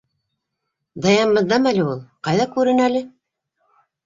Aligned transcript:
—Даян 1.05 1.33
бындамы 1.35 1.69
әле 1.73 1.83
ул? 1.91 2.01
Ҡайҙа, 2.29 2.49
күрен 2.57 2.83
әле. 2.89 3.05